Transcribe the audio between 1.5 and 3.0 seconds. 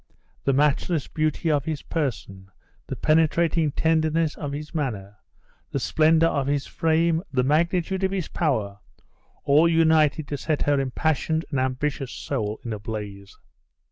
of his person, the